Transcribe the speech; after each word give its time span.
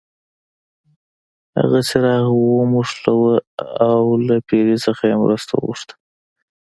هغه 1.59 1.79
څراغ 1.87 2.25
وموښلو 2.55 3.19
او 3.89 4.03
له 4.27 4.35
پیري 4.47 4.77
څخه 4.85 5.03
یې 5.09 5.15
مرسته 5.23 5.51
وغوښته. 5.55 5.93